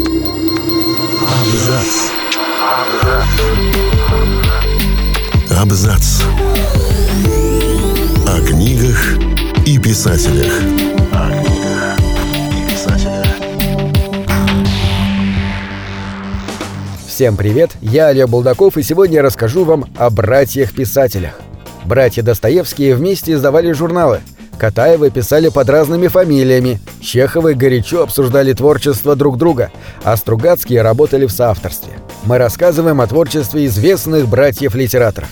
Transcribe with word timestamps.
Абзац. 0.00 1.92
Абзац. 5.50 6.22
О 8.26 8.40
книгах 8.46 9.18
и 9.66 9.78
писателях. 9.78 10.52
О 11.12 11.30
книгах 11.30 11.98
и 12.50 12.70
писателях. 12.70 13.26
Всем 17.06 17.36
привет, 17.36 17.72
я 17.82 18.06
Олег 18.06 18.28
Булдаков, 18.30 18.78
и 18.78 18.82
сегодня 18.82 19.16
я 19.16 19.22
расскажу 19.22 19.64
вам 19.64 19.84
о 19.98 20.08
братьях-писателях. 20.08 21.34
Братья 21.84 22.22
Достоевские 22.22 22.94
вместе 22.94 23.34
издавали 23.34 23.72
журналы. 23.72 24.20
Катаевы 24.60 25.08
писали 25.10 25.48
под 25.48 25.70
разными 25.70 26.08
фамилиями, 26.08 26.80
Чеховы 27.00 27.54
горячо 27.54 28.02
обсуждали 28.02 28.52
творчество 28.52 29.16
друг 29.16 29.38
друга, 29.38 29.70
а 30.04 30.14
Стругацкие 30.18 30.82
работали 30.82 31.24
в 31.24 31.32
соавторстве. 31.32 31.94
Мы 32.24 32.36
рассказываем 32.36 33.00
о 33.00 33.06
творчестве 33.06 33.64
известных 33.64 34.28
братьев-литераторов. 34.28 35.30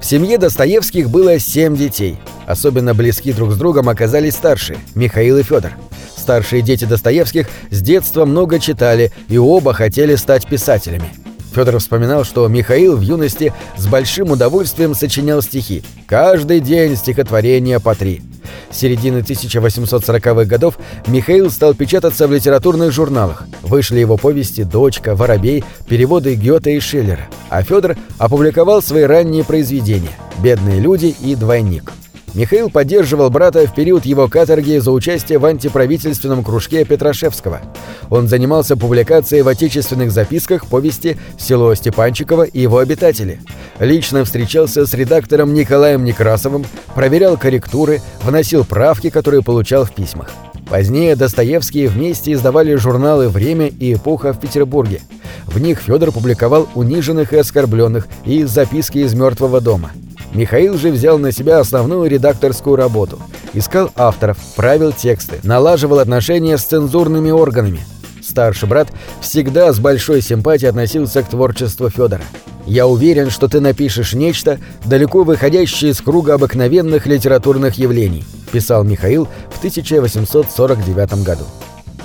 В 0.00 0.04
семье 0.04 0.36
Достоевских 0.36 1.10
было 1.10 1.38
семь 1.38 1.76
детей. 1.76 2.18
Особенно 2.48 2.92
близки 2.92 3.32
друг 3.32 3.52
с 3.52 3.56
другом 3.56 3.88
оказались 3.88 4.34
старшие– 4.34 4.80
Михаил 4.96 5.38
и 5.38 5.44
Федор. 5.44 5.70
Старшие 6.16 6.60
дети 6.60 6.86
Достоевских 6.86 7.46
с 7.70 7.80
детства 7.80 8.24
много 8.24 8.58
читали 8.58 9.12
и 9.28 9.38
оба 9.38 9.74
хотели 9.74 10.16
стать 10.16 10.48
писателями. 10.48 11.10
Федор 11.54 11.78
вспоминал, 11.78 12.24
что 12.24 12.48
Михаил 12.48 12.96
в 12.96 13.00
юности 13.00 13.52
с 13.76 13.86
большим 13.86 14.32
удовольствием 14.32 14.96
сочинял 14.96 15.40
стихи. 15.40 15.84
Каждый 16.08 16.58
день 16.58 16.96
стихотворения 16.96 17.78
по 17.78 17.94
три. 17.94 18.22
Середины 18.70 19.18
1840-х 19.18 20.44
годов 20.44 20.78
Михаил 21.06 21.50
стал 21.50 21.74
печататься 21.74 22.28
в 22.28 22.32
литературных 22.32 22.92
журналах. 22.92 23.44
Вышли 23.62 23.98
его 23.98 24.16
повести 24.16 24.62
«Дочка», 24.62 25.14
«Воробей», 25.14 25.64
переводы 25.88 26.34
Гёте 26.34 26.76
и 26.76 26.80
Шиллера. 26.80 27.28
А 27.48 27.62
Федор 27.62 27.96
опубликовал 28.18 28.82
свои 28.82 29.02
ранние 29.04 29.44
произведения 29.44 30.16
«Бедные 30.42 30.80
люди» 30.80 31.14
и 31.20 31.34
«Двойник». 31.34 31.92
Михаил 32.34 32.70
поддерживал 32.70 33.28
брата 33.28 33.66
в 33.66 33.74
период 33.74 34.04
его 34.04 34.28
каторги 34.28 34.78
за 34.78 34.92
участие 34.92 35.38
в 35.38 35.44
антиправительственном 35.46 36.44
кружке 36.44 36.84
Петрашевского. 36.84 37.60
Он 38.08 38.28
занимался 38.28 38.76
публикацией 38.76 39.42
в 39.42 39.48
отечественных 39.48 40.12
записках 40.12 40.66
повести 40.66 41.16
«Село 41.38 41.74
Степанчиково» 41.74 42.44
и 42.44 42.60
его 42.60 42.78
обитатели. 42.78 43.40
Лично 43.80 44.24
встречался 44.24 44.86
с 44.86 44.94
редактором 44.94 45.54
Николаем 45.54 46.04
Некрасовым, 46.04 46.64
проверял 46.94 47.36
корректуры, 47.36 48.00
вносил 48.22 48.64
правки, 48.64 49.10
которые 49.10 49.42
получал 49.42 49.84
в 49.84 49.92
письмах. 49.92 50.30
Позднее 50.68 51.16
Достоевские 51.16 51.88
вместе 51.88 52.32
издавали 52.32 52.76
журналы 52.76 53.28
«Время» 53.28 53.66
и 53.66 53.94
«Эпоха» 53.94 54.32
в 54.32 54.38
Петербурге. 54.38 55.00
В 55.46 55.60
них 55.60 55.80
Федор 55.80 56.12
публиковал 56.12 56.68
«Униженных 56.76 57.32
и 57.32 57.38
оскорбленных» 57.38 58.06
и 58.24 58.44
«Записки 58.44 58.98
из 58.98 59.14
мертвого 59.14 59.60
дома». 59.60 59.90
Михаил 60.32 60.78
же 60.78 60.90
взял 60.90 61.18
на 61.18 61.32
себя 61.32 61.58
основную 61.58 62.08
редакторскую 62.08 62.76
работу. 62.76 63.18
Искал 63.52 63.90
авторов, 63.96 64.38
правил 64.54 64.92
тексты, 64.92 65.40
налаживал 65.42 65.98
отношения 65.98 66.56
с 66.56 66.64
цензурными 66.64 67.30
органами. 67.30 67.80
Старший 68.22 68.68
брат 68.68 68.92
всегда 69.20 69.72
с 69.72 69.80
большой 69.80 70.22
симпатией 70.22 70.70
относился 70.70 71.22
к 71.22 71.28
творчеству 71.28 71.90
Федора. 71.90 72.22
«Я 72.64 72.86
уверен, 72.86 73.30
что 73.30 73.48
ты 73.48 73.60
напишешь 73.60 74.12
нечто, 74.12 74.60
далеко 74.84 75.24
выходящее 75.24 75.90
из 75.90 76.00
круга 76.00 76.34
обыкновенных 76.34 77.06
литературных 77.06 77.74
явлений», 77.78 78.24
писал 78.52 78.84
Михаил 78.84 79.26
в 79.50 79.58
1849 79.58 81.24
году. 81.24 81.44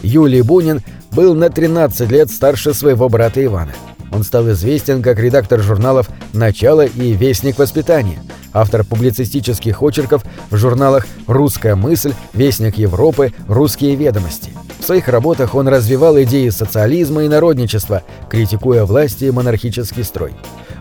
Юлий 0.01 0.41
Бунин 0.41 0.81
был 1.11 1.35
на 1.35 1.49
13 1.49 2.09
лет 2.09 2.31
старше 2.31 2.73
своего 2.73 3.07
брата 3.09 3.43
Ивана. 3.43 3.73
Он 4.11 4.23
стал 4.23 4.49
известен 4.51 5.01
как 5.01 5.19
редактор 5.19 5.61
журналов 5.61 6.09
«Начало» 6.33 6.85
и 6.85 7.13
«Вестник 7.13 7.57
воспитания», 7.57 8.19
автор 8.53 8.83
публицистических 8.83 9.81
очерков 9.83 10.23
в 10.49 10.57
журналах 10.57 11.05
«Русская 11.27 11.75
мысль», 11.75 12.13
«Вестник 12.33 12.77
Европы», 12.77 13.33
«Русские 13.47 13.95
ведомости». 13.95 14.51
В 14.79 14.85
своих 14.85 15.07
работах 15.07 15.55
он 15.55 15.67
развивал 15.67 16.21
идеи 16.21 16.49
социализма 16.49 17.23
и 17.23 17.27
народничества, 17.27 18.03
критикуя 18.29 18.85
власти 18.85 19.25
и 19.25 19.31
монархический 19.31 20.03
строй. 20.03 20.33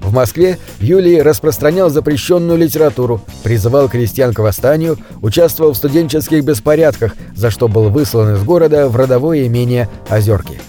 В 0.02 0.12
Москве 0.12 0.58
Юлий 0.78 1.22
распространял 1.22 1.88
запрещенную 1.88 2.58
литературу, 2.58 3.22
призывал 3.42 3.88
крестьян 3.88 4.34
к 4.34 4.38
восстанию, 4.40 4.98
участвовал 5.22 5.72
в 5.72 5.78
студенческих 5.78 6.44
беспорядках, 6.44 7.14
за 7.34 7.50
что 7.50 7.68
был 7.68 7.88
выслан 7.88 8.34
из 8.34 8.42
города 8.42 8.88
в 8.90 8.96
родовое 8.96 9.46
имение 9.46 9.88
Озерки. 10.10 10.60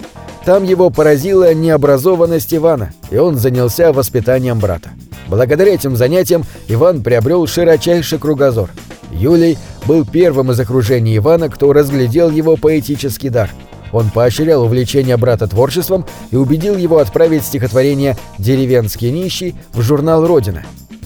Там 0.46 0.64
его 0.64 0.92
поразила 0.92 1.56
необразованность 1.56 2.54
Ивана, 2.54 2.94
и 3.10 3.18
он 3.18 3.36
занялся 3.36 3.92
воспитанием 3.92 4.60
брата. 4.60 4.92
Благодаря 5.28 5.74
этим 5.74 5.96
занятиям 5.96 6.44
Иван 6.68 7.02
приобрел 7.02 7.48
широчайший 7.48 8.20
кругозор. 8.20 8.70
Юлий 9.12 9.58
был 9.88 10.06
первым 10.06 10.52
из 10.52 10.60
окружения 10.60 11.18
Ивана, 11.18 11.50
кто 11.50 11.74
разглядел 11.74 12.30
его 12.30 12.58
поэтический 12.58 13.30
дар. 13.30 13.50
Он 13.92 14.12
поощрял 14.12 14.64
увлечение 14.64 15.18
брата 15.18 15.48
творчеством 15.48 16.06
и 16.30 16.36
убедил 16.36 16.78
его 16.78 17.00
отправить 17.00 17.44
стихотворение 17.44 18.16
«Деревенский 18.38 19.10
нищий» 19.10 19.56
в 19.74 19.82
журнал 19.82 20.28
«Родина». 20.28 20.64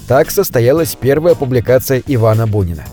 Так 0.09 0.31
состоялась 0.31 0.97
первая 0.99 1.35
публикация 1.35 2.03
Ивана 2.07 2.45
Бунина. 2.45 2.83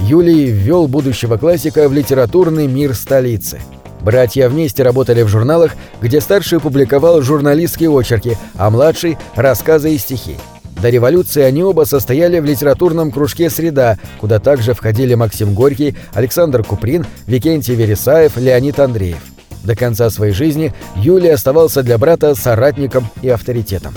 Юлий 0.00 0.50
ввел 0.50 0.88
будущего 0.88 1.38
классика 1.38 1.88
в 1.88 1.94
литературный 1.94 2.66
мир 2.66 2.94
столицы– 2.94 3.60
Братья 4.06 4.48
вместе 4.48 4.84
работали 4.84 5.22
в 5.22 5.28
журналах, 5.28 5.72
где 6.00 6.20
старший 6.20 6.60
публиковал 6.60 7.22
журналистские 7.22 7.90
очерки, 7.90 8.38
а 8.54 8.70
младший– 8.70 9.18
рассказы 9.34 9.92
и 9.92 9.98
стихи. 9.98 10.36
До 10.80 10.90
революции 10.90 11.42
они 11.42 11.64
оба 11.64 11.82
состояли 11.86 12.38
в 12.38 12.44
литературном 12.44 13.10
кружке 13.10 13.50
«Среда», 13.50 13.98
куда 14.20 14.38
также 14.38 14.74
входили 14.74 15.14
Максим 15.14 15.54
Горький, 15.54 15.96
Александр 16.14 16.62
Куприн, 16.62 17.04
Викентий 17.26 17.74
Вересаев, 17.74 18.36
Леонид 18.36 18.78
Андреев. 18.78 19.18
До 19.64 19.74
конца 19.74 20.08
своей 20.10 20.32
жизни 20.32 20.72
Юлий 20.94 21.30
оставался 21.30 21.82
для 21.82 21.98
брата 21.98 22.36
соратником 22.36 23.08
и 23.22 23.28
авторитетом. 23.28 23.92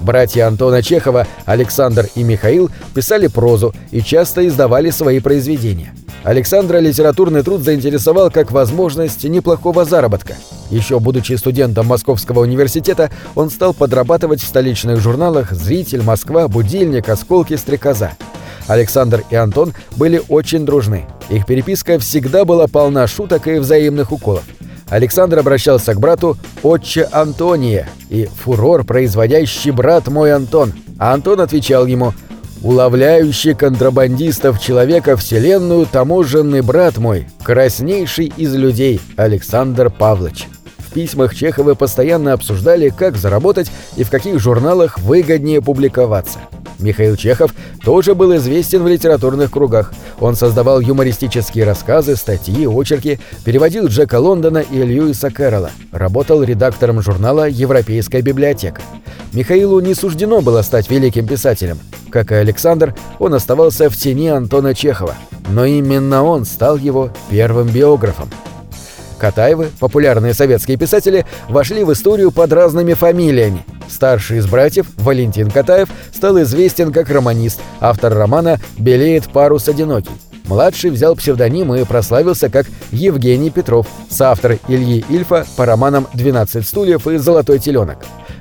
Братья 0.00 0.48
Антона 0.48 0.82
Чехова, 0.82 1.26
Александр 1.46 2.08
и 2.14 2.22
Михаил 2.22 2.70
писали 2.94 3.26
прозу 3.26 3.74
и 3.90 4.02
часто 4.02 4.46
издавали 4.46 4.90
свои 4.90 5.18
произведения. 5.18 5.94
Александра 6.22 6.78
литературный 6.78 7.42
труд 7.42 7.62
заинтересовал 7.62 8.30
как 8.30 8.52
возможность 8.52 9.24
неплохого 9.24 9.86
заработка. 9.86 10.36
Еще 10.68 11.00
будучи 11.00 11.32
студентом 11.32 11.86
Московского 11.86 12.40
университета, 12.40 13.10
он 13.34 13.48
стал 13.50 13.72
подрабатывать 13.72 14.42
в 14.42 14.46
столичных 14.46 15.00
журналах 15.00 15.52
«Зритель», 15.52 16.02
«Москва», 16.02 16.46
«Будильник», 16.46 17.08
«Осколки», 17.08 17.56
«Стрекоза». 17.56 18.12
Александр 18.66 19.24
и 19.30 19.34
Антон 19.34 19.72
были 19.96 20.22
очень 20.28 20.66
дружны. 20.66 21.06
Их 21.30 21.46
переписка 21.46 21.98
всегда 21.98 22.44
была 22.44 22.66
полна 22.68 23.06
шуток 23.06 23.48
и 23.48 23.58
взаимных 23.58 24.12
уколов. 24.12 24.44
Александр 24.90 25.38
обращался 25.38 25.94
к 25.94 26.00
брату 26.00 26.36
«Отче 26.62 27.08
Антония» 27.10 27.88
и 28.10 28.28
«Фурор, 28.44 28.84
производящий 28.84 29.70
брат 29.70 30.08
мой 30.08 30.34
Антон», 30.34 30.74
а 30.98 31.14
Антон 31.14 31.40
отвечал 31.40 31.86
ему– 31.86 32.12
уловляющий 32.62 33.54
контрабандистов 33.54 34.60
человека 34.60 35.16
вселенную 35.16 35.86
таможенный 35.86 36.62
брат 36.62 36.98
мой, 36.98 37.26
краснейший 37.42 38.32
из 38.36 38.54
людей, 38.54 39.00
Александр 39.16 39.90
Павлович. 39.90 40.48
В 40.78 40.92
письмах 40.92 41.34
Чеховы 41.34 41.76
постоянно 41.76 42.32
обсуждали, 42.32 42.88
как 42.88 43.16
заработать 43.16 43.70
и 43.96 44.04
в 44.04 44.10
каких 44.10 44.40
журналах 44.40 44.98
выгоднее 44.98 45.62
публиковаться. 45.62 46.40
Михаил 46.82 47.16
Чехов 47.16 47.54
тоже 47.84 48.14
был 48.14 48.34
известен 48.36 48.82
в 48.82 48.88
литературных 48.88 49.50
кругах. 49.50 49.92
Он 50.20 50.34
создавал 50.34 50.80
юмористические 50.80 51.64
рассказы, 51.64 52.16
статьи, 52.16 52.66
очерки, 52.66 53.20
переводил 53.44 53.86
Джека 53.86 54.18
Лондона 54.18 54.58
и 54.58 54.82
Льюиса 54.82 55.30
Кэрролла, 55.30 55.70
работал 55.92 56.42
редактором 56.42 57.02
журнала 57.02 57.48
«Европейская 57.48 58.22
библиотека». 58.22 58.82
Михаилу 59.32 59.80
не 59.80 59.94
суждено 59.94 60.40
было 60.40 60.62
стать 60.62 60.90
великим 60.90 61.26
писателем. 61.26 61.78
Как 62.10 62.32
и 62.32 62.34
Александр, 62.34 62.94
он 63.18 63.34
оставался 63.34 63.88
в 63.88 63.96
тени 63.96 64.28
Антона 64.28 64.74
Чехова, 64.74 65.14
но 65.48 65.64
именно 65.64 66.24
он 66.24 66.44
стал 66.44 66.76
его 66.76 67.10
первым 67.30 67.68
биографом. 67.68 68.28
Катаевы, 69.18 69.68
популярные 69.78 70.34
советские 70.34 70.78
писатели, 70.78 71.26
вошли 71.48 71.84
в 71.84 71.92
историю 71.92 72.32
под 72.32 72.52
разными 72.52 72.94
фамилиями. 72.94 73.64
Старший 73.90 74.38
из 74.38 74.46
братьев, 74.46 74.86
Валентин 74.96 75.50
Катаев, 75.50 75.88
стал 76.12 76.40
известен 76.42 76.92
как 76.92 77.10
романист, 77.10 77.60
автор 77.80 78.14
романа 78.14 78.58
«Белеет 78.78 79.30
парус 79.32 79.68
одинокий». 79.68 80.12
Младший 80.46 80.90
взял 80.90 81.14
псевдоним 81.14 81.74
и 81.74 81.84
прославился 81.84 82.50
как 82.50 82.66
Евгений 82.90 83.50
Петров, 83.50 83.86
соавтор 84.08 84.58
Ильи 84.68 85.04
Ильфа 85.08 85.46
по 85.56 85.64
романам 85.64 86.06
«12 86.14 86.62
стульев» 86.62 87.06
и 87.06 87.18
«Золотой 87.18 87.58
теленок». 87.58 87.98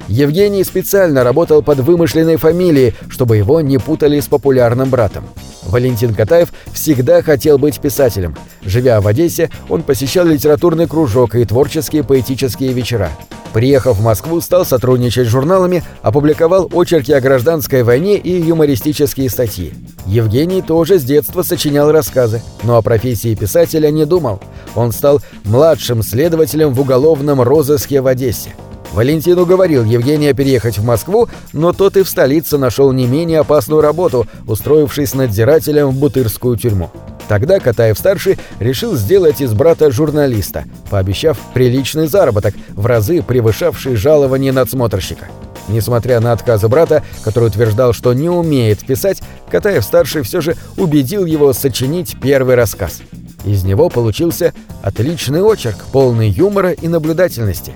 Евгений 0.09 0.63
специально 0.63 1.23
работал 1.23 1.61
под 1.61 1.79
вымышленной 1.79 2.37
фамилией, 2.37 2.95
чтобы 3.09 3.37
его 3.37 3.61
не 3.61 3.77
путали 3.77 4.19
с 4.19 4.25
популярным 4.25 4.89
братом. 4.89 5.25
Валентин 5.67 6.15
Катаев 6.15 6.51
всегда 6.73 7.21
хотел 7.21 7.59
быть 7.59 7.79
писателем. 7.79 8.35
Живя 8.63 9.01
в 9.01 9.07
Одессе, 9.07 9.51
он 9.69 9.83
посещал 9.83 10.25
литературный 10.25 10.87
кружок 10.87 11.35
и 11.35 11.45
творческие 11.45 12.03
поэтические 12.03 12.73
вечера. 12.73 13.11
Приехав 13.53 13.97
в 13.97 14.03
Москву, 14.03 14.41
стал 14.41 14.65
сотрудничать 14.65 15.27
с 15.27 15.29
журналами, 15.29 15.83
опубликовал 16.01 16.69
очерки 16.73 17.13
о 17.13 17.21
гражданской 17.21 17.83
войне 17.83 18.17
и 18.17 18.31
юмористические 18.41 19.29
статьи. 19.29 19.73
Евгений 20.07 20.63
тоже 20.63 20.97
с 20.97 21.03
детства 21.03 21.43
сочинял 21.43 21.91
рассказы, 21.91 22.41
но 22.63 22.77
о 22.77 22.81
профессии 22.81 23.35
писателя 23.35 23.91
не 23.91 24.05
думал. 24.05 24.39
Он 24.75 24.91
стал 24.91 25.21
младшим 25.43 26.01
следователем 26.01 26.73
в 26.73 26.81
уголовном 26.81 27.41
розыске 27.41 28.01
в 28.01 28.07
Одессе. 28.07 28.55
Валентин 28.93 29.37
уговорил 29.37 29.83
Евгения 29.83 30.33
переехать 30.33 30.77
в 30.77 30.83
Москву, 30.83 31.29
но 31.53 31.73
тот 31.73 31.95
и 31.97 32.03
в 32.03 32.09
столице 32.09 32.57
нашел 32.57 32.91
не 32.91 33.05
менее 33.05 33.39
опасную 33.39 33.81
работу, 33.81 34.27
устроившись 34.47 35.13
надзирателем 35.13 35.89
в 35.89 35.95
Бутырскую 35.95 36.57
тюрьму. 36.57 36.89
Тогда 37.27 37.59
Катаев-старший 37.59 38.39
решил 38.59 38.95
сделать 38.95 39.39
из 39.39 39.53
брата 39.53 39.91
журналиста, 39.91 40.65
пообещав 40.89 41.37
приличный 41.53 42.07
заработок, 42.07 42.55
в 42.71 42.87
разы 42.87 43.21
превышавший 43.21 43.95
жалование 43.95 44.51
надсмотрщика. 44.51 45.27
Несмотря 45.67 46.19
на 46.19 46.31
отказы 46.31 46.67
брата, 46.67 47.03
который 47.23 47.49
утверждал, 47.49 47.93
что 47.93 48.13
не 48.13 48.27
умеет 48.29 48.79
писать, 48.79 49.21
Катаев-старший 49.51 50.23
все 50.23 50.41
же 50.41 50.55
убедил 50.77 51.25
его 51.25 51.53
сочинить 51.53 52.17
первый 52.19 52.55
рассказ. 52.55 53.01
Из 53.45 53.63
него 53.63 53.89
получился 53.89 54.55
отличный 54.81 55.43
очерк, 55.43 55.77
полный 55.91 56.29
юмора 56.29 56.71
и 56.71 56.87
наблюдательности. 56.87 57.73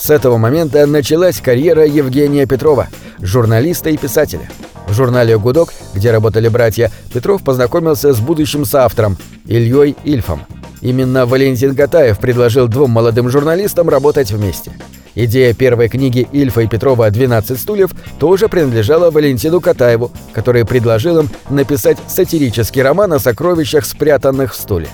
С 0.00 0.08
этого 0.08 0.38
момента 0.38 0.86
началась 0.86 1.42
карьера 1.42 1.84
Евгения 1.84 2.46
Петрова, 2.46 2.88
журналиста 3.20 3.90
и 3.90 3.98
писателя. 3.98 4.48
В 4.88 4.94
журнале 4.94 5.38
«Гудок», 5.38 5.74
где 5.94 6.10
работали 6.10 6.48
братья, 6.48 6.90
Петров 7.12 7.44
познакомился 7.44 8.14
с 8.14 8.18
будущим 8.18 8.64
соавтором 8.64 9.18
Ильей 9.44 9.94
Ильфом. 10.04 10.40
Именно 10.80 11.26
Валентин 11.26 11.76
Катаев 11.76 12.18
предложил 12.18 12.66
двум 12.66 12.90
молодым 12.90 13.28
журналистам 13.28 13.90
работать 13.90 14.32
вместе. 14.32 14.72
Идея 15.14 15.52
первой 15.52 15.90
книги 15.90 16.26
Ильфа 16.32 16.62
и 16.62 16.66
Петрова 16.66 17.10
«12 17.10 17.58
стульев» 17.58 17.90
тоже 18.18 18.48
принадлежала 18.48 19.10
Валентину 19.10 19.60
Катаеву, 19.60 20.10
который 20.32 20.64
предложил 20.64 21.18
им 21.18 21.28
написать 21.50 21.98
сатирический 22.08 22.80
роман 22.80 23.12
о 23.12 23.18
сокровищах, 23.18 23.84
спрятанных 23.84 24.54
в 24.54 24.56
стуле. 24.56 24.88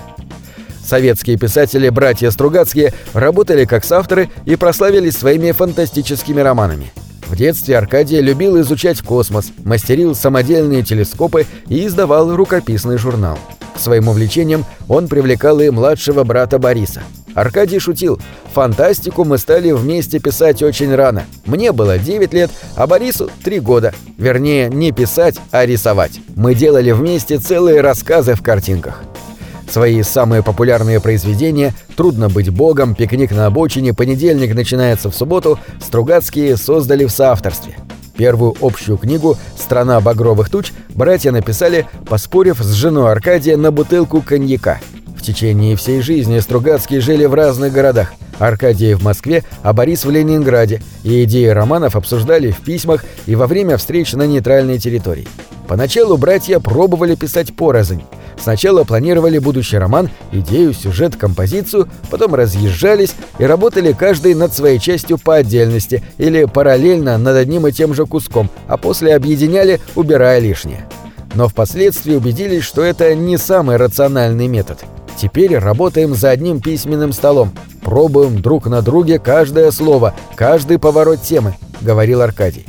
Советские 0.87 1.37
писатели 1.37 1.89
«Братья 1.89 2.31
Стругацкие» 2.31 2.93
работали 3.13 3.65
как 3.65 3.83
соавторы 3.83 4.29
и 4.45 4.55
прославились 4.55 5.17
своими 5.17 5.51
фантастическими 5.51 6.39
романами– 6.41 6.91
в 7.27 7.35
детстве 7.35 7.77
Аркадий 7.77 8.21
любил 8.21 8.59
изучать 8.61 9.01
космос, 9.01 9.51
мастерил 9.63 10.15
самодельные 10.15 10.81
телескопы 10.81 11.45
и 11.67 11.85
издавал 11.85 12.33
рукописный 12.35 12.97
журнал. 12.97 13.37
К 13.75 13.79
своим 13.79 14.07
увлечениям 14.07 14.65
он 14.87 15.07
привлекал 15.07 15.59
и 15.59 15.69
младшего 15.69 16.23
брата 16.23 16.57
Бориса. 16.57 17.03
Аркадий 17.35 17.79
шутил. 17.79 18.19
«Фантастику 18.53 19.23
мы 19.23 19.37
стали 19.37 19.71
вместе 19.71 20.19
писать 20.19 20.63
очень 20.63 20.95
рано. 20.95 21.25
Мне 21.45 21.71
было 21.71 21.99
9 21.99 22.33
лет, 22.33 22.49
а 22.75 22.87
Борису 22.87 23.29
3 23.43 23.59
года. 23.59 23.93
Вернее, 24.17 24.69
не 24.69 24.91
писать, 24.91 25.35
а 25.51 25.65
рисовать. 25.65 26.19
Мы 26.35 26.55
делали 26.55 26.91
вместе 26.91 27.37
целые 27.37 27.81
рассказы 27.81 28.33
в 28.33 28.41
картинках. 28.41 29.03
Свои 29.69 30.01
самые 30.01 30.43
популярные 30.43 30.99
произведения 31.01 31.73
«Трудно 31.95 32.29
быть 32.29 32.49
богом», 32.49 32.95
«Пикник 32.95 33.31
на 33.31 33.47
обочине», 33.47 33.93
«Понедельник 33.93 34.55
начинается 34.55 35.11
в 35.11 35.15
субботу» 35.15 35.59
Стругацкие 35.81 36.55
создали 36.57 37.05
в 37.05 37.11
соавторстве. 37.11 37.75
Первую 38.15 38.55
общую 38.61 38.97
книгу 38.97 39.37
«Страна 39.57 39.99
багровых 39.99 40.49
туч» 40.49 40.71
братья 40.89 41.31
написали, 41.31 41.85
поспорив 42.07 42.59
с 42.59 42.71
женой 42.71 43.11
Аркадия 43.11 43.57
на 43.57 43.71
бутылку 43.71 44.21
коньяка. 44.21 44.79
В 45.15 45.21
течение 45.21 45.75
всей 45.75 46.01
жизни 46.01 46.39
Стругацкие 46.39 47.01
жили 47.01 47.25
в 47.25 47.33
разных 47.33 47.73
городах. 47.73 48.13
Аркадий 48.39 48.93
в 48.93 49.03
Москве, 49.03 49.43
а 49.63 49.73
Борис 49.73 50.05
в 50.05 50.09
Ленинграде, 50.09 50.81
и 51.03 51.23
идеи 51.23 51.47
романов 51.47 51.95
обсуждали 51.95 52.51
в 52.51 52.59
письмах 52.59 53.03
и 53.25 53.35
во 53.35 53.47
время 53.47 53.77
встреч 53.77 54.13
на 54.13 54.27
нейтральной 54.27 54.79
территории. 54.79 55.27
Поначалу 55.67 56.17
братья 56.17 56.59
пробовали 56.59 57.15
писать 57.15 57.55
порознь. 57.55 58.03
Сначала 58.39 58.83
планировали 58.83 59.39
будущий 59.39 59.77
роман, 59.77 60.09
идею, 60.31 60.73
сюжет, 60.73 61.15
композицию, 61.15 61.89
потом 62.09 62.35
разъезжались 62.35 63.15
и 63.39 63.43
работали 63.43 63.91
каждый 63.91 64.35
над 64.35 64.53
своей 64.53 64.79
частью 64.79 65.17
по 65.17 65.35
отдельности 65.35 66.03
или 66.17 66.45
параллельно 66.45 67.17
над 67.17 67.35
одним 67.35 67.67
и 67.67 67.71
тем 67.71 67.93
же 67.93 68.05
куском, 68.05 68.49
а 68.67 68.77
после 68.77 69.15
объединяли, 69.15 69.81
убирая 69.95 70.39
лишнее. 70.39 70.87
Но 71.35 71.47
впоследствии 71.47 72.15
убедились, 72.15 72.63
что 72.63 72.83
это 72.83 73.13
не 73.15 73.37
самый 73.37 73.75
рациональный 73.75 74.47
метод. 74.47 74.79
Теперь 75.17 75.57
работаем 75.57 76.13
за 76.13 76.29
одним 76.29 76.61
письменным 76.61 77.11
столом, 77.11 77.51
пробуем 77.81 78.39
друг 78.41 78.67
на 78.67 78.81
друге 78.81 79.17
каждое 79.17 79.71
слово, 79.71 80.13
каждый 80.35 80.77
поворот 80.77 81.21
темы, 81.23 81.55
говорил 81.81 82.21
Аркадий. 82.21 82.67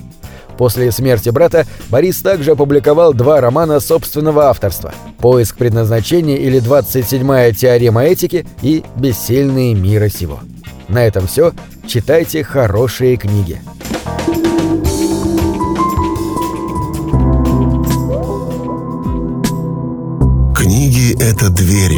После 0.56 0.90
смерти 0.90 1.28
брата 1.28 1.66
Борис 1.88 2.20
также 2.20 2.52
опубликовал 2.52 3.12
два 3.12 3.40
романа 3.40 3.78
собственного 3.78 4.46
авторства 4.46 4.92
«Поиск 5.18 5.56
предназначения» 5.56 6.36
или 6.36 6.60
«27-я 6.60 7.52
теорема 7.52 8.04
этики» 8.04 8.44
и 8.62 8.82
«Бессильные 8.96 9.74
мира 9.74 10.08
сего». 10.08 10.40
На 10.88 11.04
этом 11.04 11.26
все. 11.26 11.52
Читайте 11.86 12.42
хорошие 12.42 13.16
книги. 13.16 13.60
Книги— 20.56 21.14
это 21.22 21.50
двери, 21.50 21.97